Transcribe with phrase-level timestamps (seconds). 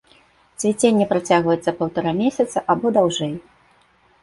[0.61, 3.39] Цвіценне працягваецца паўтара месяца або даўжэй.